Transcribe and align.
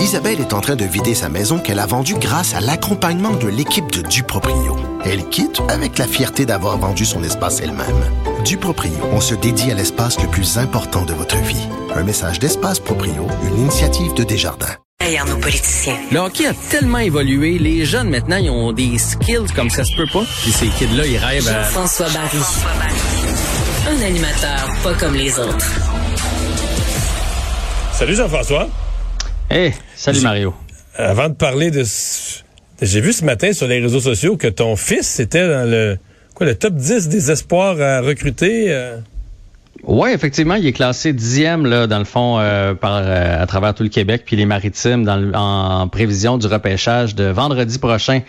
Isabelle 0.00 0.40
est 0.40 0.54
en 0.54 0.62
train 0.62 0.76
de 0.76 0.84
vider 0.86 1.14
sa 1.14 1.28
maison 1.28 1.58
qu'elle 1.58 1.78
a 1.78 1.84
vendue 1.84 2.14
grâce 2.14 2.54
à 2.54 2.60
l'accompagnement 2.60 3.32
de 3.32 3.48
l'équipe 3.48 3.92
de 3.92 4.00
Duproprio. 4.00 4.74
Elle 5.04 5.28
quitte 5.28 5.60
avec 5.68 5.98
la 5.98 6.06
fierté 6.06 6.46
d'avoir 6.46 6.78
vendu 6.78 7.04
son 7.04 7.22
espace 7.22 7.60
elle-même. 7.60 7.86
Duproprio, 8.42 8.92
on 9.12 9.20
se 9.20 9.34
dédie 9.34 9.70
à 9.70 9.74
l'espace 9.74 10.18
le 10.18 10.26
plus 10.28 10.56
important 10.56 11.04
de 11.04 11.12
votre 11.12 11.36
vie. 11.36 11.68
Un 11.94 12.02
message 12.02 12.38
d'Espace 12.38 12.80
Proprio, 12.80 13.26
une 13.44 13.58
initiative 13.58 14.14
de 14.14 14.24
Desjardins. 14.24 14.74
Derrière 15.00 15.26
nos 15.26 15.36
politiciens. 15.36 15.98
Le 16.10 16.18
hockey 16.20 16.46
a 16.46 16.54
tellement 16.70 16.98
évolué, 16.98 17.58
les 17.58 17.84
jeunes 17.84 18.08
maintenant, 18.08 18.36
ils 18.36 18.50
ont 18.50 18.72
des 18.72 18.96
skills 18.96 19.52
comme 19.54 19.68
ça 19.68 19.84
se 19.84 19.94
peut 19.96 20.08
pas. 20.10 20.24
Puis 20.42 20.52
ces 20.52 20.68
kids-là, 20.68 21.06
ils 21.06 21.18
rêvent 21.18 21.48
à... 21.48 21.64
Jean-François 21.64 22.08
Barry. 22.08 22.38
Un 23.86 24.02
animateur 24.06 24.68
pas 24.82 24.94
comme 24.94 25.14
les 25.14 25.38
autres. 25.38 25.70
Salut 27.92 28.14
Jean-François. 28.14 28.66
Hey, 29.50 29.74
salut 30.02 30.20
Mario. 30.22 30.54
Avant 30.96 31.28
de 31.28 31.34
parler 31.34 31.70
de... 31.70 31.84
ce- 31.84 32.42
J'ai 32.82 33.00
vu 33.00 33.12
ce 33.12 33.24
matin 33.24 33.52
sur 33.52 33.66
les 33.66 33.80
réseaux 33.80 34.00
sociaux 34.00 34.36
que 34.36 34.48
ton 34.48 34.76
fils 34.76 35.20
était 35.20 35.46
dans 35.48 35.68
le 35.70 35.98
quoi 36.34 36.46
le 36.46 36.54
top 36.54 36.74
10 36.74 37.08
des 37.08 37.30
espoirs 37.30 37.80
à 37.80 38.00
recruter. 38.00 38.66
euh? 38.68 38.96
Ouais, 39.84 40.12
effectivement, 40.12 40.56
il 40.56 40.66
est 40.66 40.72
classé 40.74 41.12
dixième 41.14 41.64
là, 41.64 41.86
dans 41.86 41.98
le 41.98 42.04
fond 42.04 42.38
euh, 42.38 42.74
par 42.74 42.96
euh, 43.02 43.42
à 43.42 43.46
travers 43.46 43.74
tout 43.74 43.82
le 43.82 43.88
Québec 43.88 44.22
puis 44.26 44.36
les 44.36 44.44
Maritimes 44.44 45.04
dans 45.04 45.16
le- 45.16 45.32
en 45.34 45.88
prévision 45.88 46.36
du 46.36 46.46
repêchage 46.48 47.14
de 47.14 47.24
vendredi 47.24 47.78
prochain 47.78 48.20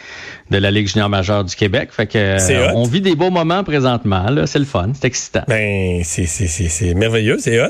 de 0.49 0.57
la 0.57 0.71
Ligue 0.71 0.87
junior 0.87 1.09
majeure 1.09 1.43
du 1.43 1.53
Québec. 1.55 1.89
Fait 1.91 2.07
que 2.07 2.17
euh, 2.17 2.37
C'est 2.39 2.57
hot. 2.57 2.71
on 2.75 2.83
vit 2.83 3.01
des 3.01 3.15
beaux 3.15 3.31
moments 3.31 3.63
présentement. 3.65 4.29
Là, 4.29 4.47
c'est 4.47 4.59
le 4.59 4.65
fun, 4.65 4.91
c'est 4.93 5.05
excitant. 5.07 5.43
Ben 5.47 6.01
c'est 6.05 6.25
c'est 6.25 6.47
c'est 6.47 6.69
c'est 6.69 6.93
merveilleux, 6.93 7.37
c'est 7.39 7.61
hot. 7.61 7.67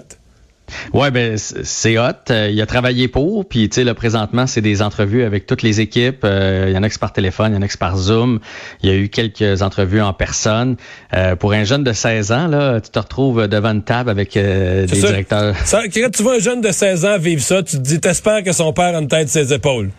Ouais, 0.93 1.11
ben 1.11 1.37
c'est 1.37 1.97
hot. 1.97 2.03
Euh, 2.29 2.49
il 2.51 2.61
a 2.61 2.65
travaillé 2.65 3.07
pour, 3.07 3.47
puis 3.47 3.69
tu 3.69 3.75
sais 3.75 3.83
là 3.83 3.93
présentement 3.93 4.47
c'est 4.47 4.61
des 4.61 4.81
entrevues 4.81 5.23
avec 5.23 5.45
toutes 5.45 5.61
les 5.61 5.81
équipes. 5.81 6.21
Euh, 6.23 6.65
Il 6.69 6.73
y 6.73 6.77
en 6.77 6.83
a 6.83 6.87
qui 6.87 6.93
c'est 6.93 6.99
par 7.01 7.13
téléphone, 7.13 7.51
il 7.53 7.55
y 7.55 7.57
en 7.57 7.61
a 7.61 7.65
qui 7.65 7.71
c'est 7.73 7.79
par 7.79 7.97
Zoom. 7.97 8.39
Il 8.83 8.89
y 8.89 8.93
a 8.93 8.95
eu 8.95 9.09
quelques 9.09 9.61
entrevues 9.61 10.01
en 10.01 10.13
personne. 10.13 10.75
Euh, 11.13 11.35
pour 11.35 11.53
un 11.53 11.63
jeune 11.63 11.83
de 11.83 11.93
16 11.93 12.31
ans 12.31 12.47
là, 12.47 12.79
tu 12.81 12.89
te 12.89 12.99
retrouves 12.99 13.47
devant 13.47 13.71
une 13.71 13.83
table 13.83 14.09
avec 14.09 14.33
des 14.33 14.87
ça. 14.87 15.07
directeurs. 15.07 15.55
Ça, 15.65 15.81
quand 15.87 16.09
tu 16.11 16.23
vois 16.23 16.35
un 16.35 16.39
jeune 16.39 16.61
de 16.61 16.71
16 16.71 17.05
ans 17.05 17.17
vivre 17.17 17.41
ça, 17.41 17.63
tu 17.63 17.77
te 17.77 17.81
dis 17.81 17.99
t'espères 17.99 18.43
que 18.43 18.51
son 18.51 18.73
père 18.73 18.95
a 18.95 18.99
une 18.99 19.07
tête 19.07 19.29
ses 19.29 19.53
épaules. 19.53 19.89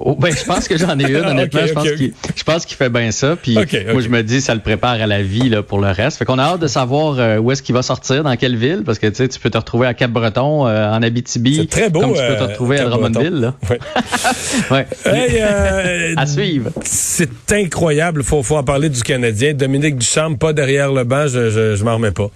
Oh, 0.00 0.14
ben, 0.18 0.32
je 0.34 0.44
pense 0.44 0.68
que 0.68 0.76
j'en 0.78 0.98
ai 0.98 1.10
une, 1.10 1.16
honnêtement. 1.26 1.60
Je, 1.66 1.72
pense 1.72 1.90
qu'il, 1.92 2.12
je 2.36 2.44
pense 2.44 2.64
qu'il 2.66 2.76
fait 2.76 2.88
bien 2.88 3.10
ça. 3.10 3.36
Puis 3.36 3.58
Ok, 3.58 3.68
ok. 3.74 3.92
moi, 3.92 4.00
je 4.00 4.08
me 4.08 4.22
dis, 4.22 4.40
ça 4.40 4.54
le 4.54 4.60
prépare 4.60 4.92
à 4.92 5.06
la 5.06 5.22
vie 5.22 5.48
là, 5.48 5.62
pour 5.62 5.80
le 5.80 5.88
reste. 5.90 6.18
Fait 6.18 6.24
qu'on 6.24 6.38
a 6.38 6.42
hâte 6.44 6.60
de 6.60 6.66
savoir 6.68 7.16
euh, 7.18 7.38
où 7.38 7.50
est-ce 7.50 7.62
qu'il 7.62 7.74
va 7.74 7.82
sortir, 7.82 8.22
dans 8.22 8.36
quelle 8.36 8.56
ville, 8.56 8.82
parce 8.86 8.98
que 8.98 9.06
tu 9.08 9.16
sais, 9.16 9.28
tu 9.28 9.40
peux 9.40 9.50
te 9.50 9.58
retrouver 9.58 9.86
à 9.88 9.94
Cap-Breton, 9.94 10.66
euh, 10.68 10.90
en 10.90 11.02
Abitibi, 11.02 11.56
C'est 11.56 11.68
très 11.68 11.90
beau. 11.90 12.00
comme 12.00 12.12
tu 12.14 12.20
peux 12.20 12.36
te 12.36 12.42
euh, 12.42 12.46
retrouver 12.46 12.76
à 12.78 12.84
Cap-Breton. 12.84 13.08
Drummondville. 13.10 13.40
Là. 13.40 13.54
Ouais. 13.70 13.78
Ouais. 14.70 14.86
Hey, 15.06 15.38
euh, 15.40 16.14
à 16.16 16.26
suivre. 16.26 16.70
C'est 16.84 17.52
incroyable. 17.52 18.22
Faut, 18.22 18.42
faut 18.42 18.56
en 18.56 18.64
parler 18.64 18.88
du 18.88 19.02
Canadien. 19.02 19.54
Dominique 19.54 19.96
Ducharme, 19.96 20.38
pas 20.38 20.52
derrière 20.52 20.92
le 20.92 21.04
banc, 21.04 21.26
je, 21.26 21.50
je, 21.50 21.76
je 21.76 21.84
m'en 21.84 21.94
remets 21.94 22.10
pas. 22.12 22.30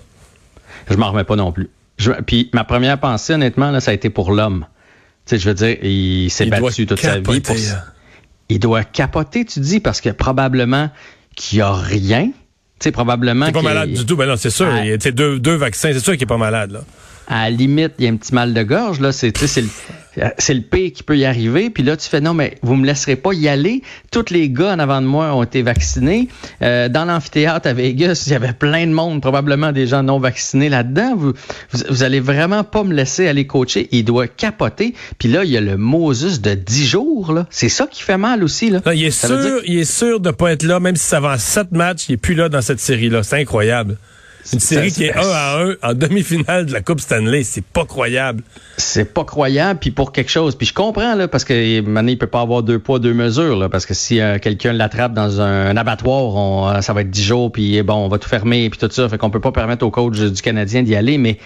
Je 0.91 0.97
m'en 0.97 1.11
remets 1.11 1.25
pas 1.25 1.37
non 1.37 1.53
plus. 1.53 1.69
Je- 1.99 2.11
puis 2.27 2.51
ma 2.53 2.65
première 2.65 2.99
pensée, 2.99 3.35
honnêtement, 3.35 3.71
là, 3.71 3.81
ça 3.81 3.91
a 3.93 3.95
été 3.95 4.11
pour 4.11 4.33
l'homme. 4.33 4.65
Sais, 5.33 5.39
je 5.39 5.49
veux 5.49 5.55
dire, 5.55 5.77
il 5.83 6.31
s'est 6.31 6.47
battu 6.47 6.85
toute 6.87 7.01
sa 7.01 7.19
vie 7.19 7.41
pour. 7.41 7.57
hein. 7.57 7.83
Il 8.51 8.59
doit 8.59 8.85
capoter, 8.85 9.47
tu 9.47 9.61
dis, 9.61 9.81
parce 9.81 10.03
que 10.03 10.11
probablement 10.11 10.91
qu'il 11.35 11.59
y 11.59 11.61
a 11.63 11.73
rien. 11.73 12.27
Tu 12.27 12.33
sais, 12.81 12.93
probablement. 12.93 13.47
Il 13.47 13.51
est 13.51 13.53
pas 13.53 13.63
malade 13.63 13.93
du 13.93 14.05
tout. 14.05 14.15
Ben 14.17 14.27
non, 14.27 14.37
c'est 14.37 14.51
sûr. 14.51 14.69
Ah. 14.71 14.85
Il 14.85 14.93
a 14.93 14.97
deux, 15.11 15.39
deux 15.39 15.55
vaccins. 15.55 15.91
C'est 15.95 16.01
sûr 16.01 16.13
qu'il 16.15 16.25
est 16.25 16.27
pas 16.27 16.37
malade, 16.37 16.73
là. 16.73 16.81
à 17.29 17.45
la 17.45 17.51
limite, 17.51 17.95
il 17.99 18.05
y 18.05 18.09
a 18.09 18.11
un 18.11 18.17
petit 18.17 18.35
mal 18.35 18.53
de 18.53 18.63
gorge, 18.63 19.01
là, 19.01 19.11
c'est 19.13 19.33
le, 19.39 19.69
c'est 20.39 20.55
le 20.55 20.61
pire 20.61 20.93
qui 20.93 21.03
peut 21.03 21.17
y 21.17 21.25
arriver. 21.25 21.71
Puis 21.71 21.83
là, 21.83 21.97
tu 21.97 22.09
fais, 22.09 22.21
non, 22.21 22.35
mais 22.35 22.59
vous 22.63 22.77
me 22.77 22.87
laisserez 22.87 23.17
pas 23.17 23.33
y 23.33 23.49
aller. 23.49 23.83
Tous 24.11 24.31
les 24.31 24.51
gars 24.51 24.75
en 24.75 24.79
avant 24.79 25.01
de 25.01 25.07
moi 25.07 25.35
ont 25.35 25.43
été 25.43 25.63
vaccinés. 25.63 26.29
Euh, 26.63 26.89
dans 26.89 27.05
l'amphithéâtre 27.05 27.69
à 27.69 27.73
Vegas, 27.73 28.25
il 28.27 28.33
y 28.33 28.37
avait 28.37 28.53
plein 28.53 28.87
de 28.87 28.93
monde, 28.93 29.21
probablement 29.21 29.73
des 29.73 29.87
gens 29.87 30.03
non 30.03 30.19
vaccinés 30.19 30.69
là-dedans. 30.69 31.15
Vous, 31.17 31.33
vous, 31.73 31.81
vous 31.89 32.03
allez 32.03 32.21
vraiment 32.21 32.65
pas 32.65 32.85
me 32.85 32.95
laisser 32.95 33.29
aller 33.29 33.47
coacher. 33.47 33.89
Il 33.93 34.05
doit 34.05 34.29
capoter. 34.29 34.95
Puis 35.19 35.29
là, 35.29 35.45
il 35.45 35.51
y 35.51 35.57
a 35.57 35.61
le 35.61 35.77
Moses 35.77 36.41
de 36.41 36.55
10 36.55 36.87
jours, 36.87 37.33
là. 37.33 37.47
C'est 37.51 37.69
ça 37.69 37.87
qui 37.87 38.03
fait 38.03 38.19
mal 38.19 38.45
aussi, 38.45 38.71
là. 38.71 38.81
Il 38.95 39.05
est 39.05 39.11
Ça 39.11 39.29
sûr, 39.29 39.61
il 39.67 39.79
est 39.79 39.91
sûr 39.91 40.21
de 40.21 40.31
pas 40.31 40.53
être 40.53 40.63
là, 40.63 40.81
même 40.81 40.97
si 40.97 41.07
ça 41.07 41.21
va 41.21 41.35
en 41.35 41.39
sept 41.39 41.73
matchs, 41.73 42.09
il 42.09 42.15
est 42.15 42.17
plus 42.19 42.35
là 42.35 42.49
dans 42.49 42.63
cette 42.63 42.81
série-là. 42.81 43.23
C'est 43.23 43.41
incroyable. 43.41 43.97
Une 44.53 44.61
série 44.61 44.91
qui 44.91 45.05
est 45.05 45.15
1 45.15 45.21
à 45.21 45.63
1 45.63 45.91
en 45.91 45.95
demi-finale 45.95 46.67
de 46.67 46.73
la 46.73 46.81
Coupe 46.81 47.01
Stanley. 47.01 47.45
C'est 47.45 47.65
pas 47.65 47.85
croyable. 47.85 48.43
C'est 48.77 49.13
pas 49.13 49.25
croyable, 49.25 49.79
puis 49.81 49.91
pour 49.91 50.13
quelque 50.13 50.31
chose. 50.31 50.57
Puis 50.57 50.67
je 50.67 50.75
comprends, 50.75 51.15
là, 51.15 51.29
parce 51.29 51.45
que 51.45 51.81
maintenant, 51.81 52.11
il 52.11 52.19
peut 52.19 52.27
pas 52.27 52.41
avoir 52.41 52.63
deux 52.63 52.79
poids, 52.79 52.99
deux 52.99 53.15
mesures, 53.15 53.57
là, 53.57 53.69
parce 53.69 53.87
que 53.87 53.95
si 53.95 54.21
euh, 54.21 54.39
quelqu'un 54.39 54.73
l'attrape 54.73 55.15
dans 55.15 55.41
un, 55.41 55.69
un 55.69 55.77
abattoir, 55.77 56.35
on, 56.35 56.69
euh, 56.69 56.81
ça 56.81 56.93
va 56.93 57.03
être 57.03 57.11
dix 57.11 57.25
jours, 57.25 57.53
puis 57.53 57.83
bon, 57.83 57.95
on 57.95 58.09
va 58.09 58.19
tout 58.19 58.29
fermer, 58.29 58.69
puis 58.71 58.79
tout 58.79 58.89
ça. 58.91 59.09
Fait 59.09 59.19
qu'on 59.19 59.31
peut 59.31 59.41
pas 59.41 59.53
permettre 59.53 59.87
au 59.87 59.91
coach 59.91 60.19
du 60.19 60.43
Canadien 60.43 60.83
d'y 60.83 60.97
aller, 60.97 61.19
mais, 61.19 61.39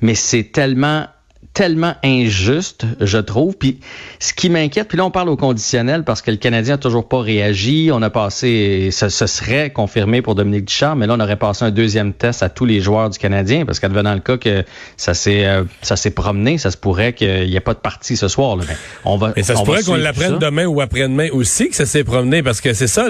mais 0.00 0.14
c'est 0.14 0.44
tellement 0.44 1.06
tellement 1.52 1.94
injuste, 2.04 2.84
je 3.00 3.18
trouve. 3.18 3.56
Puis 3.56 3.78
ce 4.18 4.32
qui 4.32 4.50
m'inquiète, 4.50 4.88
puis 4.88 4.98
là 4.98 5.04
on 5.04 5.10
parle 5.10 5.28
au 5.28 5.36
conditionnel 5.36 6.04
parce 6.04 6.22
que 6.22 6.30
le 6.30 6.36
Canadien 6.36 6.74
a 6.74 6.78
toujours 6.78 7.08
pas 7.08 7.20
réagi. 7.20 7.90
On 7.92 8.02
a 8.02 8.10
passé, 8.10 8.90
ce, 8.90 9.08
ce 9.08 9.26
serait 9.26 9.70
confirmé 9.70 10.22
pour 10.22 10.34
Dominique 10.34 10.64
Ducharme, 10.66 11.00
mais 11.00 11.06
là 11.06 11.14
on 11.16 11.20
aurait 11.20 11.36
passé 11.36 11.64
un 11.64 11.70
deuxième 11.70 12.12
test 12.12 12.42
à 12.42 12.48
tous 12.48 12.64
les 12.64 12.80
joueurs 12.80 13.10
du 13.10 13.18
Canadien 13.18 13.64
parce 13.66 13.78
qu'advenant 13.80 14.14
le 14.14 14.20
cas 14.20 14.36
que 14.36 14.64
ça 14.96 15.14
s'est 15.14 15.46
euh, 15.46 15.64
ça 15.82 15.96
s'est 15.96 16.10
promené, 16.10 16.58
ça 16.58 16.70
se 16.70 16.76
pourrait 16.76 17.12
qu'il 17.12 17.46
n'y 17.48 17.56
ait 17.56 17.60
pas 17.60 17.74
de 17.74 17.78
partie 17.80 18.16
ce 18.16 18.28
soir. 18.28 18.56
Là. 18.56 18.64
Ben, 18.66 18.76
on 19.04 19.16
va. 19.16 19.32
Et 19.36 19.42
ça 19.42 19.54
se 19.54 19.60
on 19.60 19.64
pourrait 19.64 19.82
qu'on 19.82 19.96
l'apprenne 19.96 20.38
demain 20.38 20.66
ou 20.66 20.80
après-demain 20.80 21.28
aussi 21.32 21.68
que 21.68 21.76
ça 21.76 21.86
s'est 21.86 22.04
promené 22.04 22.42
parce 22.42 22.60
que 22.60 22.72
c'est 22.72 22.86
ça. 22.86 23.06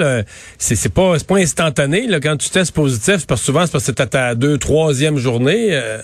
C'est, 0.58 0.92
pas, 0.92 1.18
c'est 1.18 1.26
pas 1.26 1.36
instantané, 1.36 2.06
là. 2.06 2.20
Quand 2.20 2.36
tu 2.36 2.50
testes 2.50 2.72
positif, 2.72 3.16
c'est 3.18 3.26
parce 3.26 3.40
que 3.40 3.46
souvent, 3.46 3.66
c'est 3.66 3.72
parce 3.72 3.84
que 3.84 3.92
c'est 3.96 4.00
à 4.00 4.06
ta 4.06 4.34
deux, 4.34 4.58
troisième 4.58 5.18
journée. 5.18 5.68
euh. 5.72 5.98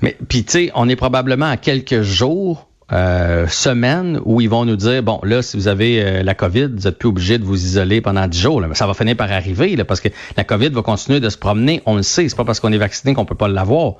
Mais 0.00 0.16
puis 0.28 0.44
tu 0.44 0.52
sais, 0.52 0.70
on 0.74 0.88
est 0.88 0.96
probablement 0.96 1.46
à 1.50 1.56
quelques 1.56 2.02
jours. 2.02 2.68
euh, 2.92 3.46
semaines 3.48 4.20
où 4.26 4.42
ils 4.42 4.50
vont 4.50 4.66
nous 4.66 4.76
dire 4.76 5.02
bon 5.02 5.18
là 5.22 5.40
si 5.40 5.56
vous 5.56 5.66
avez 5.68 6.02
euh, 6.02 6.22
la 6.22 6.34
COVID 6.34 6.68
vous 6.76 6.86
êtes 6.86 6.98
plus 6.98 7.08
obligé 7.08 7.38
de 7.38 7.44
vous 7.44 7.56
isoler 7.64 8.02
pendant 8.02 8.26
10 8.26 8.38
jours 8.38 8.60
là. 8.60 8.66
mais 8.68 8.74
ça 8.74 8.86
va 8.86 8.92
finir 8.92 9.16
par 9.16 9.32
arriver 9.32 9.76
là, 9.76 9.84
parce 9.86 10.00
que 10.00 10.08
la 10.36 10.44
COVID 10.44 10.68
va 10.70 10.82
continuer 10.82 11.18
de 11.18 11.30
se 11.30 11.38
promener 11.38 11.80
on 11.86 11.96
le 11.96 12.02
sait 12.02 12.28
c'est 12.28 12.36
pas 12.36 12.44
parce 12.44 12.60
qu'on 12.60 12.70
est 12.72 12.76
vacciné 12.78 13.14
qu'on 13.14 13.24
peut 13.24 13.36
pas 13.36 13.48
l'avoir 13.48 13.94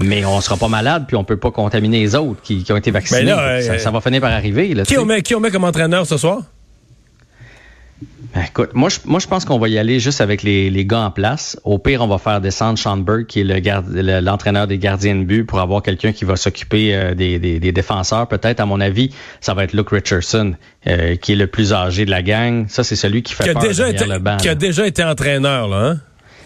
mais 0.00 0.24
on 0.24 0.40
sera 0.40 0.56
pas 0.56 0.68
malade 0.68 1.04
puis 1.06 1.16
on 1.16 1.24
peut 1.24 1.36
pas 1.36 1.50
contaminer 1.50 2.00
les 2.00 2.14
autres 2.14 2.40
qui, 2.42 2.62
qui 2.62 2.72
ont 2.72 2.76
été 2.78 2.90
vaccinés 2.90 3.24
là, 3.24 3.60
ça, 3.60 3.72
euh, 3.72 3.78
ça 3.78 3.90
va 3.90 4.00
finir 4.00 4.22
par 4.22 4.32
arriver 4.32 4.72
là, 4.72 4.84
Qui 4.84 4.96
on, 4.96 5.04
met, 5.04 5.20
qui 5.20 5.34
on 5.34 5.40
met 5.40 5.50
comme 5.50 5.64
entraîneur 5.64 6.06
ce 6.06 6.16
soir? 6.16 6.40
Ben, 8.34 8.42
écoute, 8.46 8.70
moi 8.74 8.90
je, 8.90 8.98
moi, 9.06 9.20
je 9.20 9.26
pense 9.26 9.46
qu'on 9.46 9.58
va 9.58 9.68
y 9.68 9.78
aller 9.78 10.00
juste 10.00 10.20
avec 10.20 10.42
les, 10.42 10.68
les 10.68 10.84
gars 10.84 11.00
en 11.00 11.10
place. 11.10 11.58
Au 11.64 11.78
pire, 11.78 12.02
on 12.02 12.06
va 12.08 12.18
faire 12.18 12.40
descendre 12.42 12.78
Sean 12.78 12.98
Burke, 12.98 13.26
qui 13.26 13.40
est 13.40 13.44
le 13.44 13.58
garde- 13.58 13.88
le- 13.90 14.20
l'entraîneur 14.20 14.66
des 14.66 14.76
gardiens 14.78 15.16
de 15.16 15.24
but, 15.24 15.44
pour 15.44 15.60
avoir 15.60 15.82
quelqu'un 15.82 16.12
qui 16.12 16.26
va 16.26 16.36
s'occuper 16.36 16.94
euh, 16.94 17.14
des, 17.14 17.38
des, 17.38 17.58
des 17.58 17.72
défenseurs. 17.72 18.28
Peut-être, 18.28 18.60
à 18.60 18.66
mon 18.66 18.80
avis, 18.80 19.14
ça 19.40 19.54
va 19.54 19.64
être 19.64 19.72
Luke 19.72 19.88
Richardson, 19.90 20.54
euh, 20.86 21.16
qui 21.16 21.32
est 21.32 21.36
le 21.36 21.46
plus 21.46 21.72
âgé 21.72 22.04
de 22.04 22.10
la 22.10 22.22
gang. 22.22 22.66
Ça, 22.68 22.84
c'est 22.84 22.96
celui 22.96 23.22
qui 23.22 23.32
fait 23.32 23.44
Qui 23.44 23.50
a, 23.50 23.54
peur 23.54 23.62
déjà 23.62 23.88
été, 23.88 24.04
le 24.04 24.18
banc. 24.18 24.36
qui 24.36 24.48
a 24.48 24.52
là. 24.52 24.54
déjà 24.56 24.86
été 24.86 25.02
entraîneur, 25.02 25.66
là, 25.68 25.76
hein? 25.92 26.00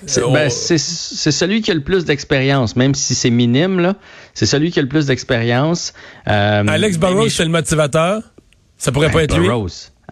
C'est 0.06 0.20
ben, 0.32 0.50
c'est- 0.50 0.78
c'est 0.78 1.30
celui 1.30 1.62
qui 1.62 1.70
a 1.70 1.74
le 1.74 1.80
plus 1.82 2.04
d'expérience, 2.04 2.74
même 2.76 2.94
si 2.94 3.14
c'est 3.14 3.30
minime. 3.30 3.78
là. 3.80 3.94
C'est 4.34 4.46
celui 4.46 4.70
qui 4.70 4.78
a 4.78 4.82
le 4.82 4.88
plus 4.88 5.06
d'expérience. 5.06 5.92
Euh, 6.28 6.64
Alex 6.66 6.96
Burrows, 6.98 7.28
c'est 7.28 7.44
le 7.44 7.50
motivateur? 7.50 8.22
Ça 8.78 8.90
pourrait 8.92 9.08
Ben, 9.08 9.12
pas 9.14 9.22
être 9.24 9.38
lui? 9.38 9.48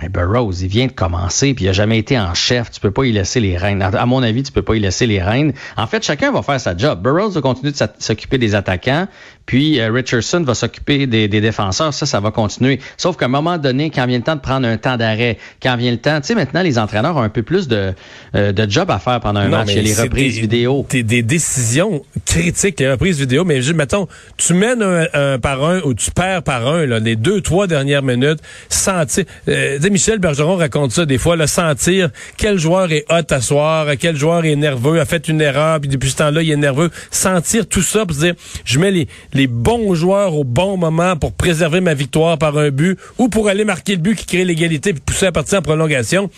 Burroughs. 0.00 0.03
Hey, 0.03 0.09
Burroughs, 0.09 0.62
il 0.62 0.69
vient 0.69 0.87
de 0.87 0.93
commencer, 0.93 1.55
puis 1.55 1.66
il 1.66 1.69
a 1.69 1.72
jamais 1.72 1.99
été 1.99 2.19
en 2.19 2.34
chef. 2.34 2.71
Tu 2.71 2.81
peux 2.81 2.91
pas 2.91 3.05
y 3.05 3.12
laisser 3.12 3.41
les 3.41 3.56
rênes. 3.56 3.83
À 3.83 4.06
mon 4.06 4.22
avis, 4.22 4.43
tu 4.43 4.53
peux 4.53 4.62
pas 4.62 4.75
y 4.75 4.81
laisser 4.81 5.06
les 5.06 5.22
rênes. 5.22 5.53
En 5.77 5.87
fait, 5.87 6.03
chacun 6.03 6.33
va 6.33 6.43
faire 6.43 6.61
sa 6.61 6.77
job. 6.77 7.03
Burroughs 7.03 7.33
va 7.33 7.41
continuer 7.41 7.72
de 7.72 7.78
s'occuper 7.99 8.39
des 8.39 8.55
attaquants, 8.55 9.09
puis 9.50 9.81
euh, 9.81 9.91
Richardson 9.91 10.44
va 10.44 10.55
s'occuper 10.55 11.09
des, 11.09 11.27
des 11.27 11.41
défenseurs. 11.41 11.93
Ça, 11.93 12.06
ça 12.06 12.21
va 12.21 12.31
continuer. 12.31 12.78
Sauf 12.97 13.16
qu'à 13.16 13.25
un 13.25 13.28
moment 13.28 13.59
donné, 13.59 13.91
quand 13.91 14.07
vient 14.07 14.19
le 14.19 14.22
temps 14.22 14.36
de 14.36 14.41
prendre 14.41 14.65
un 14.65 14.77
temps 14.77 14.97
d'arrêt, 14.97 15.39
quand 15.60 15.77
vient 15.77 15.91
le 15.91 15.97
temps, 15.97 16.21
tu 16.21 16.28
sais, 16.28 16.34
maintenant, 16.36 16.63
les 16.63 16.78
entraîneurs 16.78 17.16
ont 17.16 17.22
un 17.22 17.28
peu 17.30 17.42
plus 17.42 17.66
de, 17.66 17.92
euh, 18.36 18.53
de 18.53 18.71
job 18.71 18.89
à 18.92 19.01
faire 19.01 19.19
pendant 19.19 19.41
un 19.41 19.48
Non, 19.48 19.59
match. 19.59 19.71
Il 19.71 19.75
y 19.75 19.78
a 19.80 19.83
mais 19.83 19.89
les 19.89 19.95
reprises 20.03 20.34
des- 20.36 20.41
vidéo. 20.42 20.86
Des, 20.89 21.03
des 21.03 21.25
décisions 21.25 22.04
critiques, 22.25 22.78
les 22.78 22.92
reprises 22.92 23.19
vidéo. 23.19 23.45
Mais 23.45 23.60
juste, 23.60 23.75
mettons, 23.75 24.07
tu 24.36 24.54
mènes 24.54 24.83
un, 24.84 25.07
un 25.15 25.39
par 25.41 25.65
un 25.65 25.80
ou 25.80 25.95
tu 25.95 26.13
perds 26.13 26.45
par 26.45 26.69
un, 26.69 26.86
là, 26.86 27.01
les 27.01 27.16
deux, 27.16 27.41
trois 27.41 27.66
dernières 27.66 28.04
minutes, 28.04 28.39
sentir. 28.69 29.25
Euh, 29.48 29.80
Michel 29.91 30.21
Bergeron 30.21 30.54
raconte 30.59 30.92
ça 30.92 31.04
des 31.07 31.19
fois, 31.19 31.34
le 31.34 31.48
sentir 31.48 32.10
quel 32.36 32.57
joueur 32.57 32.92
est 32.92 33.04
hot 33.10 33.27
à 33.34 33.41
soir, 33.41 33.89
quel 33.98 34.15
joueur 34.16 34.45
est 34.45 34.54
nerveux, 34.54 35.01
a 35.01 35.04
fait 35.04 35.27
une 35.27 35.41
erreur, 35.41 35.80
puis 35.80 35.89
depuis 35.91 36.10
ce 36.10 36.16
temps-là, 36.19 36.41
il 36.42 36.53
est 36.53 36.57
nerveux. 36.57 36.91
Sentir 37.10 37.66
tout 37.66 37.83
ça 37.83 38.07
pour 38.07 38.15
se 38.15 38.21
dire, 38.21 38.34
je 38.65 38.78
mets 38.78 38.92
les, 38.92 39.09
les 39.33 39.40
bons 39.47 39.95
joueur 39.95 40.34
au 40.34 40.45
bon 40.45 40.77
moment 40.77 41.16
pour 41.16 41.33
préserver 41.33 41.81
ma 41.81 41.95
victoire 41.95 42.39
par 42.39 42.57
un 42.59 42.71
but 42.71 42.98
ou 43.19 43.28
pour 43.28 43.48
aller 43.48 43.65
marquer 43.65 43.97
le 43.97 44.03
but 44.03 44.16
qui 44.16 44.27
crée 44.27 44.45
l'égalité 44.45 44.92
puis 44.92 45.03
pousser 45.04 45.27
la 45.27 45.33
partie 45.33 45.57
en 45.57 45.63
prolongation. 45.63 46.31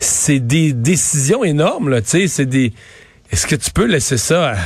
C'est 0.00 0.40
des 0.40 0.72
décisions 0.72 1.44
énormes, 1.44 1.88
là, 1.88 2.02
tu 2.02 2.08
sais, 2.08 2.28
c'est 2.28 2.46
des... 2.46 2.72
Est-ce 3.30 3.46
que 3.46 3.56
tu 3.56 3.70
peux 3.70 3.86
laisser 3.86 4.18
ça 4.18 4.52
à... 4.52 4.56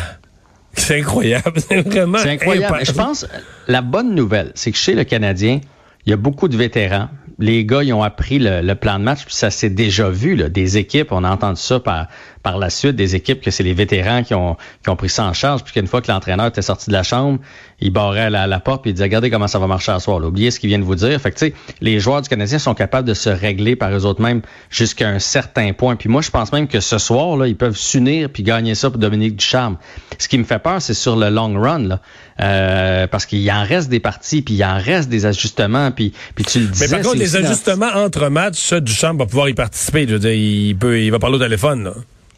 C'est 0.74 1.00
incroyable, 1.00 1.60
c'est 1.68 1.82
vraiment 1.82 2.18
C'est 2.18 2.30
incroyable. 2.30 2.78
Je 2.84 2.92
pense, 2.92 3.26
la 3.66 3.82
bonne 3.82 4.14
nouvelle, 4.14 4.52
c'est 4.54 4.70
que 4.70 4.78
chez 4.78 4.94
le 4.94 5.02
Canadien, 5.02 5.60
il 6.06 6.10
y 6.10 6.12
a 6.12 6.16
beaucoup 6.16 6.48
de 6.48 6.56
vétérans. 6.56 7.08
Les 7.38 7.64
gars, 7.64 7.82
ils 7.82 7.92
ont 7.92 8.02
appris 8.02 8.38
le, 8.38 8.74
plan 8.74 8.98
de 8.98 9.04
match, 9.04 9.24
puis 9.24 9.34
ça 9.34 9.50
s'est 9.50 9.70
déjà 9.70 10.10
vu. 10.10 10.36
Là, 10.36 10.48
des 10.48 10.76
équipes, 10.76 11.10
on 11.10 11.24
a 11.24 11.30
entendu 11.30 11.60
ça 11.60 11.80
par, 11.80 12.08
par 12.42 12.58
la 12.58 12.70
suite, 12.70 12.96
des 12.96 13.16
équipes 13.16 13.40
que 13.40 13.50
c'est 13.50 13.62
les 13.62 13.74
vétérans 13.74 14.22
qui 14.22 14.34
ont, 14.34 14.56
qui 14.82 14.88
ont 14.88 14.96
pris 14.96 15.08
ça 15.08 15.24
en 15.24 15.32
charge, 15.32 15.62
puis 15.62 15.74
qu'une 15.74 15.86
fois 15.86 16.00
que 16.00 16.10
l'entraîneur 16.10 16.46
était 16.46 16.62
sorti 16.62 16.88
de 16.88 16.94
la 16.94 17.02
chambre, 17.02 17.38
il 17.80 17.90
barrait 17.90 18.30
la, 18.30 18.46
la 18.46 18.60
porte, 18.60 18.82
puis 18.82 18.90
il 18.90 18.94
disait, 18.94 19.04
regardez 19.04 19.30
comment 19.30 19.48
ça 19.48 19.58
va 19.58 19.66
marcher 19.66 19.92
à 19.92 20.00
soir. 20.00 20.20
Là, 20.20 20.28
oubliez 20.28 20.50
ce 20.50 20.58
qu'il 20.60 20.68
vient 20.68 20.78
de 20.78 20.84
vous 20.84 20.94
dire. 20.94 21.20
Fait 21.20 21.30
que, 21.30 21.38
tu 21.38 21.46
sais, 21.46 21.54
les 21.80 22.00
joueurs 22.00 22.22
du 22.22 22.28
Canadien 22.28 22.58
sont 22.58 22.74
capables 22.74 23.06
de 23.06 23.14
se 23.14 23.28
régler 23.28 23.76
par 23.76 23.90
eux 23.92 24.04
autres 24.04 24.22
mêmes 24.22 24.42
jusqu'à 24.70 25.08
un 25.08 25.18
certain 25.18 25.72
point. 25.72 25.96
Puis 25.96 26.08
moi, 26.08 26.22
je 26.22 26.30
pense 26.30 26.52
même 26.52 26.68
que 26.68 26.80
ce 26.80 26.98
soir, 26.98 27.36
là, 27.36 27.46
ils 27.46 27.56
peuvent 27.56 27.76
s'unir 27.76 28.30
puis 28.30 28.42
gagner 28.42 28.74
ça 28.74 28.90
pour 28.90 28.98
Dominique 28.98 29.36
Ducharme. 29.36 29.76
Ce 30.18 30.28
qui 30.28 30.38
me 30.38 30.44
fait 30.44 30.58
peur, 30.58 30.80
c'est 30.80 30.94
sur 30.94 31.16
le 31.16 31.30
long 31.30 31.60
run, 31.60 31.80
là. 31.80 32.00
Euh, 32.40 33.06
parce 33.06 33.26
qu'il 33.26 33.50
en 33.50 33.64
reste 33.64 33.90
des 33.90 34.00
parties, 34.00 34.40
puis 34.40 34.54
il 34.54 34.64
en 34.64 34.78
reste 34.78 35.10
des 35.10 35.26
ajustements, 35.26 35.90
puis, 35.90 36.14
puis 36.34 36.44
tu 36.44 36.60
le 36.60 36.66
disais. 36.68 36.86
Mais 36.86 36.90
par 36.90 37.02
contre, 37.02 37.18
les 37.18 37.36
ajustements 37.36 37.90
entre 37.94 38.28
matchs, 38.28 38.60
ça, 38.60 38.80
Duchamp 38.80 39.14
va 39.14 39.26
pouvoir 39.26 39.50
y 39.50 39.54
participer. 39.54 40.06
Je 40.08 40.14
veux 40.14 40.18
dire, 40.18 40.32
il, 40.32 40.74
peut, 40.74 41.00
il 41.00 41.10
va 41.10 41.18
parler 41.18 41.36
au 41.36 41.40
téléphone. 41.40 41.84
Là. 41.84 41.92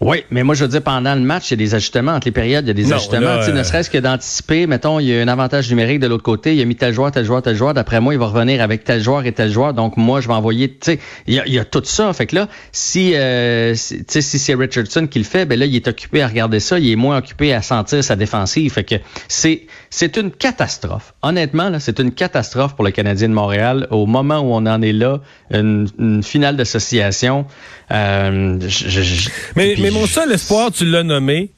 Oui, 0.04 0.24
mais 0.32 0.42
moi 0.42 0.56
je 0.56 0.64
veux 0.64 0.68
dire 0.68 0.82
pendant 0.82 1.14
le 1.14 1.20
match, 1.20 1.50
il 1.50 1.52
y 1.52 1.54
a 1.54 1.64
des 1.64 1.74
ajustements 1.76 2.12
entre 2.12 2.26
les 2.26 2.32
périodes, 2.32 2.64
il 2.64 2.68
y 2.68 2.70
a 2.72 2.74
des 2.74 2.92
ajustements, 2.92 3.20
ne 3.20 3.52
euh, 3.52 3.62
serait-ce 3.62 3.88
que 3.88 3.98
d'anticiper, 3.98 4.66
mettons, 4.66 4.98
il 4.98 5.06
y 5.06 5.16
a 5.16 5.22
un 5.22 5.28
avantage 5.28 5.70
numérique 5.70 6.00
de 6.00 6.08
l'autre 6.08 6.24
côté, 6.24 6.56
il 6.56 6.60
a 6.60 6.64
mis 6.64 6.74
tel 6.74 6.92
joueur, 6.92 7.12
tel 7.12 7.24
joueur, 7.24 7.40
tel 7.40 7.54
joueur, 7.54 7.72
d'après 7.72 8.00
moi, 8.00 8.12
il 8.12 8.18
va 8.18 8.26
revenir 8.26 8.60
avec 8.62 8.82
tel 8.82 9.00
joueur 9.00 9.24
et 9.26 9.32
tel 9.32 9.52
joueur, 9.52 9.74
donc 9.74 9.96
moi 9.96 10.20
je 10.20 10.26
vais 10.26 10.34
envoyer, 10.34 10.70
tu 10.70 10.78
sais, 10.82 10.98
il 11.28 11.34
y 11.34 11.58
a, 11.58 11.64
tout 11.64 11.82
ça, 11.84 12.12
fait 12.14 12.26
que 12.26 12.34
là, 12.34 12.48
si 12.72 13.14
euh, 13.14 13.74
si, 13.76 14.04
si 14.08 14.38
c'est 14.40 14.54
Richardson 14.54 15.06
qui 15.06 15.20
le 15.20 15.24
fait, 15.24 15.46
ben 15.46 15.56
là 15.56 15.66
il 15.66 15.76
est 15.76 15.86
occupé 15.86 16.20
à 16.20 16.26
regarder 16.26 16.58
ça, 16.58 16.80
il 16.80 16.90
est 16.90 16.96
moins 16.96 17.18
occupé 17.18 17.54
à 17.54 17.62
sentir 17.62 18.02
sa 18.02 18.16
défensive, 18.16 18.72
fait 18.72 18.84
que 18.84 18.96
c'est 19.28 19.66
c'est 19.92 20.16
une 20.16 20.30
catastrophe. 20.30 21.12
Honnêtement, 21.20 21.68
là, 21.68 21.78
c'est 21.78 21.98
une 22.00 22.12
catastrophe 22.12 22.74
pour 22.74 22.84
le 22.84 22.90
Canadien 22.92 23.28
de 23.28 23.34
Montréal 23.34 23.86
au 23.90 24.06
moment 24.06 24.38
où 24.38 24.54
on 24.54 24.64
en 24.64 24.80
est 24.80 24.94
là, 24.94 25.20
une, 25.50 25.86
une 25.98 26.22
finale 26.22 26.56
d'association. 26.56 27.44
Euh, 27.90 28.58
mais, 29.54 29.76
mais 29.78 29.90
mon 29.92 30.06
seul 30.06 30.32
espoir, 30.32 30.70
tu 30.72 30.84
l'as 30.84 31.02
nommé, 31.02 31.50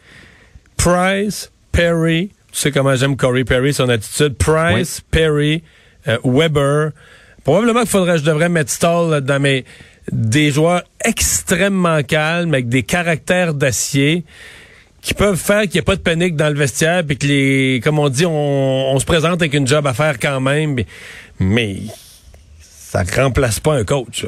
Price, 0.76 1.50
Perry, 1.72 2.30
tu 2.52 2.58
sais 2.60 2.72
comment 2.72 2.94
j'aime 2.96 3.16
Corey 3.16 3.44
Perry, 3.44 3.72
son 3.72 3.88
attitude, 3.88 4.36
Price, 4.36 5.00
Perry, 5.10 5.62
euh, 6.08 6.18
Weber. 6.24 6.90
Probablement 7.44 7.80
qu'il 7.80 7.90
faudrait, 7.90 8.18
je 8.18 8.24
devrais 8.24 8.48
mettre 8.48 8.70
Stall 8.70 9.20
dans 9.20 9.40
mes 9.40 9.64
des 10.10 10.50
joueurs 10.50 10.82
extrêmement 11.02 12.02
calmes 12.02 12.52
avec 12.52 12.68
des 12.68 12.82
caractères 12.82 13.54
d'acier 13.54 14.24
qui 15.00 15.14
peuvent 15.14 15.38
faire 15.38 15.62
qu'il 15.62 15.72
n'y 15.72 15.78
ait 15.78 15.82
pas 15.82 15.96
de 15.96 16.02
panique 16.02 16.36
dans 16.36 16.48
le 16.48 16.58
vestiaire 16.58 17.04
puis 17.06 17.16
que 17.16 17.26
les 17.26 17.80
comme 17.82 17.98
on 17.98 18.10
dit 18.10 18.26
on, 18.26 18.98
se 18.98 19.06
présente 19.06 19.40
avec 19.40 19.54
une 19.54 19.66
job 19.66 19.86
à 19.86 19.94
faire 19.94 20.18
quand 20.18 20.40
même 20.40 20.74
mais, 20.74 20.86
mais 21.40 21.76
ça 22.60 23.02
remplace 23.16 23.60
pas 23.60 23.76
un 23.76 23.84
coach. 23.84 24.26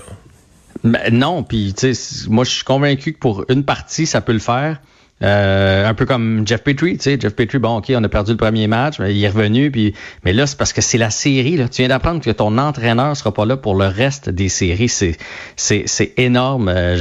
Non, 0.85 1.43
puis 1.43 1.75
tu 1.77 1.93
moi 2.29 2.45
je 2.45 2.51
suis 2.51 2.65
convaincu 2.65 3.13
que 3.13 3.19
pour 3.19 3.45
une 3.49 3.65
partie, 3.65 4.07
ça 4.07 4.21
peut 4.21 4.33
le 4.33 4.39
faire. 4.39 4.81
Euh, 5.23 5.89
un 5.89 5.95
peu 5.95 6.05
comme 6.05 6.47
Jeff 6.47 6.63
Petrie, 6.63 6.99
tu 6.99 7.05
sais, 7.05 7.19
Jeff 7.19 7.35
Petrie, 7.35 7.59
bon, 7.59 7.79
ok, 7.79 7.91
on 7.97 8.05
a 8.05 8.09
perdu 8.09 8.33
le 8.33 8.37
premier 8.37 8.67
match, 8.67 8.99
mais 8.99 9.17
il 9.17 9.25
est 9.25 9.29
revenu, 9.29 9.71
puis 9.71 9.95
mais 10.25 10.35
là 10.35 10.47
c'est 10.47 10.59
parce 10.59 10.75
que 10.75 10.83
c'est 10.83 10.99
la 10.99 11.09
série. 11.09 11.57
Là. 11.57 11.69
Tu 11.69 11.81
viens 11.81 11.89
d'apprendre 11.89 12.21
que 12.21 12.31
ton 12.31 12.59
entraîneur 12.59 13.17
sera 13.17 13.33
pas 13.33 13.47
là 13.47 13.57
pour 13.57 13.77
le 13.77 13.87
reste 13.87 14.29
des 14.29 14.51
séries. 14.51 14.91
C'est 14.91 15.17
c'est 15.57 15.85
c'est 15.87 16.13
énorme. 16.19 16.69
Euh, 16.69 16.99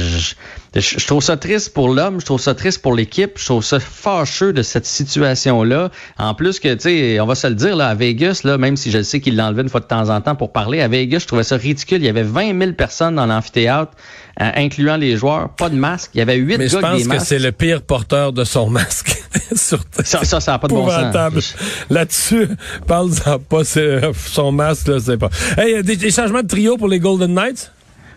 trouve 1.06 1.22
ça 1.22 1.36
triste 1.36 1.72
pour 1.72 1.88
l'homme, 1.88 2.20
je 2.20 2.26
trouve 2.26 2.40
ça 2.40 2.54
triste 2.54 2.82
pour 2.82 2.94
l'équipe, 2.94 3.32
je 3.36 3.44
trouve 3.44 3.64
ça 3.64 3.80
fâcheux 3.80 4.52
de 4.52 4.62
cette 4.62 4.86
situation-là. 4.86 5.90
En 6.18 6.34
plus 6.34 6.60
que, 6.60 6.74
tu 6.74 6.80
sais, 6.80 7.20
on 7.20 7.26
va 7.26 7.34
se 7.34 7.46
le 7.46 7.54
dire, 7.54 7.76
là, 7.76 7.88
à 7.88 7.94
Vegas, 7.94 8.42
là, 8.44 8.58
même 8.58 8.76
si 8.76 8.90
je 8.90 9.02
sais 9.02 9.20
qu'il 9.20 9.36
l'enlevait 9.36 9.62
une 9.62 9.68
fois 9.68 9.80
de 9.80 9.86
temps 9.86 10.10
en 10.10 10.20
temps 10.20 10.34
pour 10.34 10.52
parler, 10.52 10.80
à 10.80 10.88
Vegas, 10.88 11.20
je 11.20 11.26
trouvais 11.26 11.44
ça 11.44 11.56
ridicule. 11.56 11.98
Il 11.98 12.06
y 12.06 12.08
avait 12.08 12.22
20 12.22 12.58
000 12.58 12.72
personnes 12.72 13.16
dans 13.16 13.26
l'amphithéâtre, 13.26 13.92
euh, 14.40 14.50
incluant 14.54 14.96
les 14.96 15.16
joueurs, 15.16 15.50
pas 15.50 15.68
de 15.68 15.76
masque. 15.76 16.10
Il 16.14 16.18
y 16.18 16.20
avait 16.20 16.36
8 16.36 16.58
Mais 16.58 16.68
je 16.68 16.78
pense 16.78 17.06
que 17.06 17.18
c'est 17.18 17.38
le 17.38 17.52
pire 17.52 17.82
porteur 17.82 18.32
de 18.32 18.44
son 18.44 18.68
masque. 18.68 19.16
ça, 19.54 19.78
ça, 20.04 20.40
ça 20.40 20.52
n'a 20.52 20.58
pas 20.58 20.68
de 20.68 20.74
bon 20.74 20.90
sens. 20.90 21.54
Là-dessus, 21.90 22.48
parle-en 22.86 23.38
pas, 23.38 23.62
son 23.64 24.52
masque, 24.52 24.88
là, 24.88 24.98
c'est 25.00 25.16
pas. 25.16 25.30
Hey, 25.56 25.82
des, 25.82 25.96
des 25.96 26.10
changements 26.10 26.42
de 26.42 26.48
trio 26.48 26.76
pour 26.76 26.88
les 26.88 27.00
Golden 27.00 27.34
Knights? 27.34 27.70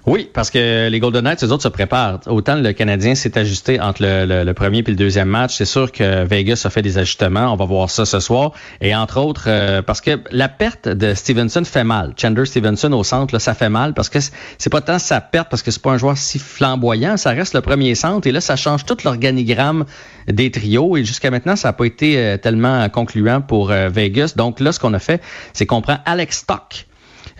Oui, 0.09 0.27
parce 0.33 0.49
que 0.49 0.89
les 0.89 0.99
Golden 0.99 1.23
Knights, 1.23 1.43
eux 1.43 1.51
autres 1.51 1.61
se 1.61 1.67
préparent. 1.67 2.19
Autant 2.25 2.55
le 2.55 2.73
Canadien 2.73 3.13
s'est 3.13 3.37
ajusté 3.37 3.79
entre 3.79 4.01
le, 4.01 4.51
premier 4.53 4.79
et 4.79 4.89
le 4.89 4.95
deuxième 4.95 5.27
match. 5.27 5.55
C'est 5.55 5.65
sûr 5.65 5.91
que 5.91 6.25
Vegas 6.25 6.63
a 6.65 6.71
fait 6.71 6.81
des 6.81 6.97
ajustements. 6.97 7.53
On 7.53 7.55
va 7.55 7.65
voir 7.65 7.91
ça 7.91 8.05
ce 8.05 8.19
soir. 8.19 8.53
Et 8.81 8.95
entre 8.95 9.19
autres, 9.19 9.43
euh, 9.45 9.83
parce 9.83 10.01
que 10.01 10.19
la 10.31 10.49
perte 10.49 10.89
de 10.89 11.13
Stevenson 11.13 11.63
fait 11.63 11.83
mal. 11.83 12.15
Chandler 12.17 12.47
Stevenson 12.47 12.91
au 12.93 13.03
centre, 13.03 13.37
ça 13.37 13.53
fait 13.53 13.69
mal 13.69 13.93
parce 13.93 14.09
que 14.09 14.17
c'est 14.57 14.71
pas 14.71 14.81
tant 14.81 14.97
sa 14.97 15.21
perte 15.21 15.47
parce 15.47 15.61
que 15.61 15.69
c'est 15.69 15.83
pas 15.83 15.91
un 15.91 15.99
joueur 15.99 16.17
si 16.17 16.39
flamboyant. 16.39 17.15
Ça 17.15 17.29
reste 17.29 17.53
le 17.53 17.61
premier 17.61 17.93
centre 17.93 18.25
et 18.25 18.31
là, 18.31 18.41
ça 18.41 18.55
change 18.55 18.85
tout 18.85 18.97
l'organigramme 19.05 19.85
des 20.27 20.49
trios. 20.49 20.97
Et 20.97 21.05
jusqu'à 21.05 21.29
maintenant, 21.29 21.55
ça 21.55 21.67
n'a 21.67 21.73
pas 21.73 21.85
été 21.85 22.17
euh, 22.17 22.37
tellement 22.37 22.89
concluant 22.89 23.41
pour 23.41 23.69
euh, 23.69 23.89
Vegas. 23.89 24.33
Donc 24.35 24.59
là, 24.59 24.71
ce 24.71 24.79
qu'on 24.79 24.95
a 24.95 24.99
fait, 24.99 25.21
c'est 25.53 25.67
qu'on 25.67 25.81
prend 25.81 25.99
Alex 26.07 26.39
Stock 26.39 26.87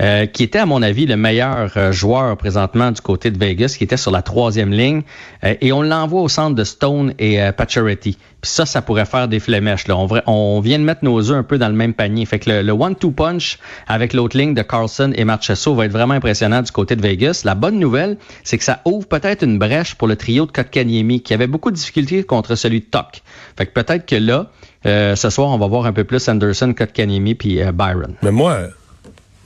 euh, 0.02 0.26
qui 0.26 0.44
était, 0.44 0.60
à 0.60 0.66
mon 0.66 0.82
avis, 0.82 1.06
le 1.06 1.18
meilleur 1.18 1.72
euh, 1.76 1.92
joueur 1.92 2.38
présentement 2.38 2.92
du 2.92 3.02
côté 3.02 3.32
de 3.32 3.38
Vegas, 3.38 3.76
qui 3.78 3.84
était 3.84 3.98
sur 3.98 4.12
la 4.12 4.22
troisième 4.22 4.72
ligne. 4.72 5.02
Euh, 5.44 5.56
et 5.60 5.74
on 5.74 5.82
l'envoie 5.82 6.22
au 6.22 6.30
centre 6.30 6.56
de 6.56 6.64
Stone 6.64 7.14
et 7.20 7.42
euh, 7.42 7.52
Puis 7.52 8.18
ça, 8.42 8.66
ça 8.66 8.82
pourrait 8.82 9.06
faire 9.06 9.28
des 9.28 9.40
flémèches. 9.40 9.88
Là. 9.88 9.98
On, 9.98 10.08
on, 10.28 10.60
vient 10.62 10.80
de 10.80 10.86
mettre 10.86 11.04
nos 11.04 11.32
œufs 11.32 11.38
un 11.38 11.44
peu 11.44 11.58
dans 11.58 11.68
le 11.68 11.74
même 11.74 11.94
panier. 11.94 12.26
Fait 12.26 12.40
que 12.40 12.50
le, 12.50 12.72
one-two 12.72 13.12
punch 13.12 13.60
avec 13.88 14.14
l'autre 14.14 14.38
ligne 14.38 14.54
de 14.54 14.62
Carlson 14.62 15.12
et 15.16 15.26
Marchesso 15.26 15.76
va 15.76 15.86
être 15.86 15.92
vraiment 15.92 16.14
impressionnant 16.14 16.62
du 16.62 16.72
côté 16.72 16.96
de 16.96 17.02
Vegas. 17.02 17.42
La 17.44 17.56
bonne 17.56 17.78
nouvelle, 17.78 18.18
c'est 18.44 18.58
que 18.58 18.64
ça 18.64 18.80
ouvre 18.86 19.08
peut-être 19.08 19.44
une 19.44 19.60
brèche 19.60 19.96
pour 19.96 20.08
le 20.08 20.16
trio 20.16 20.46
de 20.46 20.52
Kotkaniemi, 20.52 21.22
qui 21.22 21.34
avait 21.34 21.48
beaucoup 21.48 21.72
de 21.72 21.76
difficultés 21.76 22.24
contre 22.24 22.56
celui 22.56 22.80
de 22.80 22.86
Tuck. 22.86 23.22
Fait 23.58 23.66
que 23.66 23.74
peut-être 23.74 24.06
que 24.06 24.16
là, 24.16 24.48
ce 24.86 25.30
soir, 25.30 25.50
on 25.50 25.58
va 25.58 25.68
voir 25.68 25.86
un 25.86 25.92
peu 25.92 26.06
plus 26.06 26.30
Anderson, 26.30 26.74
Kotkaniemi 26.74 27.36
puis 27.36 27.60
Byron. 27.74 28.16
Mais 28.24 28.32
moi, 28.32 28.70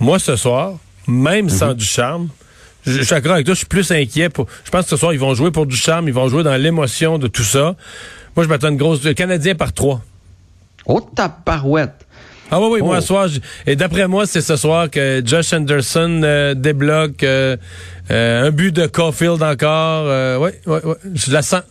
moi, 0.04 0.20
ce 0.20 0.36
soir, 0.36 0.74
même 1.08 1.50
sans 1.50 1.70
mhm. 1.70 1.74
du 1.76 1.86
charme, 1.86 2.28
je, 2.86 3.02
suis 3.02 3.10
d'accord 3.10 3.34
avec 3.34 3.46
toi, 3.46 3.54
je 3.54 3.60
suis 3.60 3.68
plus 3.68 3.90
inquiet. 3.92 4.30
Pour, 4.30 4.48
je 4.66 4.70
pense 4.70 4.84
que 4.84 4.90
ce 4.90 4.98
soir, 4.98 5.14
ils 5.14 5.20
vont 5.20 5.34
jouer 5.34 5.52
pour 5.52 5.66
du 5.66 5.78
charme, 5.78 6.08
ils 6.08 6.14
vont 6.14 6.28
jouer 6.28 6.44
dans 6.44 6.56
l'émotion 6.56 7.18
de 7.18 7.28
tout 7.28 7.44
ça. 7.44 7.76
Moi, 8.36 8.44
je 8.44 8.50
m'attends 8.50 8.70
une 8.70 8.78
grosse... 8.78 9.04
Le 9.04 9.14
Canadien 9.14 9.56
par 9.56 9.72
trois. 9.72 10.02
Oh, 10.86 11.00
ta 11.00 11.30
parouette! 11.30 12.06
Ah 12.52 12.60
oui, 12.60 12.68
oui, 12.74 12.82
moi, 12.82 12.98
oh. 12.98 13.02
ce 13.02 13.08
soir, 13.08 13.28
et 13.66 13.76
d'après 13.76 14.08
moi, 14.08 14.28
c'est 14.28 14.42
ce 14.42 14.58
soir 14.58 14.90
que 14.90 15.24
Josh 15.26 15.54
Anderson 15.54 16.22
euh, 16.24 16.54
débloque 16.54 17.24
euh, 17.24 17.56
euh, 18.12 18.48
un 18.48 18.52
but 18.52 18.76
de 18.76 18.86
Caulfield 18.86 19.42
encore. 19.42 20.42
oui, 20.42 20.52
oui, 20.68 20.80
oui, 20.84 20.94
je 21.16 21.32
la 21.32 21.42
sens. 21.42 21.64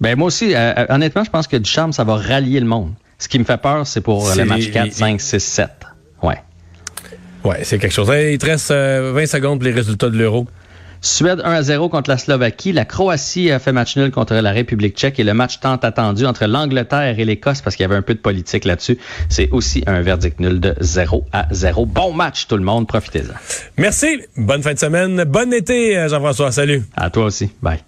Ben 0.00 0.18
moi 0.18 0.26
aussi, 0.26 0.52
honnêtement, 0.88 1.22
je 1.22 1.30
pense 1.30 1.46
que 1.46 1.56
du 1.56 1.70
charme, 1.70 1.92
ça 1.92 2.02
va 2.02 2.16
rallier 2.16 2.58
le 2.58 2.66
monde. 2.66 2.92
Ce 3.18 3.28
qui 3.28 3.38
me 3.38 3.44
fait 3.44 3.56
peur, 3.56 3.86
c'est 3.86 4.00
pour 4.00 4.28
le 4.34 4.44
match 4.44 4.72
4, 4.72 4.92
5, 4.92 5.20
6, 5.20 5.38
7. 5.38 5.70
Ouais. 6.24 6.42
Oui, 7.44 7.56
c'est 7.62 7.78
quelque 7.78 7.92
chose. 7.92 8.08
Il 8.08 8.38
te 8.38 8.46
reste 8.46 8.70
20 8.70 8.74
euh, 8.76 9.26
secondes 9.26 9.58
pour 9.58 9.66
les 9.66 9.74
résultats 9.74 10.10
de 10.10 10.16
l'Euro. 10.16 10.46
Suède 11.04 11.40
1 11.44 11.52
à 11.52 11.62
0 11.62 11.88
contre 11.88 12.10
la 12.10 12.16
Slovaquie. 12.16 12.72
La 12.72 12.84
Croatie 12.84 13.50
a 13.50 13.58
fait 13.58 13.72
match 13.72 13.96
nul 13.96 14.12
contre 14.12 14.34
la 14.34 14.52
République 14.52 14.96
tchèque 14.96 15.18
et 15.18 15.24
le 15.24 15.34
match 15.34 15.58
tant 15.58 15.74
attendu 15.74 16.24
entre 16.24 16.46
l'Angleterre 16.46 17.18
et 17.18 17.24
l'Écosse 17.24 17.60
parce 17.60 17.74
qu'il 17.74 17.82
y 17.82 17.86
avait 17.86 17.96
un 17.96 18.02
peu 18.02 18.14
de 18.14 18.20
politique 18.20 18.64
là-dessus. 18.64 18.98
C'est 19.28 19.50
aussi 19.50 19.82
un 19.88 20.00
verdict 20.00 20.38
nul 20.38 20.60
de 20.60 20.76
0 20.80 21.24
à 21.32 21.48
0. 21.50 21.86
Bon 21.86 22.12
match 22.12 22.46
tout 22.46 22.56
le 22.56 22.64
monde, 22.64 22.86
profitez-en. 22.86 23.34
Merci. 23.78 24.20
Bonne 24.36 24.62
fin 24.62 24.74
de 24.74 24.78
semaine. 24.78 25.24
Bon 25.24 25.52
été, 25.52 26.06
Jean-François. 26.08 26.52
Salut. 26.52 26.84
À 26.94 27.10
toi 27.10 27.24
aussi. 27.24 27.50
Bye. 27.60 27.82